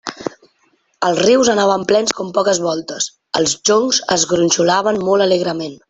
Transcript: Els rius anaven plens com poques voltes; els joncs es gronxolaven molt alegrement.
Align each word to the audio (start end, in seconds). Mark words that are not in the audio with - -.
Els 1.09 1.19
rius 1.25 1.51
anaven 1.55 1.85
plens 1.91 2.15
com 2.21 2.33
poques 2.39 2.63
voltes; 2.69 3.09
els 3.43 3.55
joncs 3.71 4.01
es 4.19 4.27
gronxolaven 4.35 5.03
molt 5.13 5.29
alegrement. 5.31 5.79